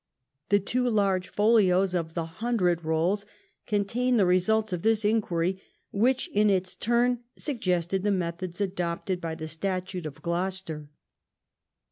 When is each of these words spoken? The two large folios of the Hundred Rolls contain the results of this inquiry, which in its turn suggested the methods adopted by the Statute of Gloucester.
The 0.49 0.59
two 0.59 0.89
large 0.89 1.27
folios 1.29 1.93
of 1.93 2.15
the 2.15 2.25
Hundred 2.25 2.83
Rolls 2.83 3.23
contain 3.67 4.17
the 4.17 4.25
results 4.25 4.73
of 4.73 4.81
this 4.81 5.05
inquiry, 5.05 5.61
which 5.91 6.27
in 6.29 6.49
its 6.49 6.73
turn 6.73 7.19
suggested 7.37 8.01
the 8.01 8.09
methods 8.09 8.59
adopted 8.59 9.21
by 9.21 9.35
the 9.35 9.45
Statute 9.47 10.07
of 10.07 10.23
Gloucester. 10.23 10.89